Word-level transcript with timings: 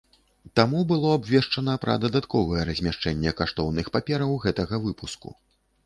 Таму 0.59 0.79
было 0.91 1.11
абвешчана 1.17 1.75
пра 1.85 1.93
дадатковае 2.07 2.63
размяшчэнне 2.73 3.37
каштоўных 3.43 3.85
папераў 3.99 4.37
гэтага 4.49 4.85
выпуску. 4.93 5.41